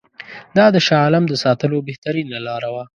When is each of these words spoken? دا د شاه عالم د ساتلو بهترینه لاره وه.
دا 0.57 0.65
د 0.75 0.77
شاه 0.85 1.01
عالم 1.05 1.23
د 1.27 1.33
ساتلو 1.43 1.77
بهترینه 1.87 2.37
لاره 2.47 2.69
وه. 2.73 2.83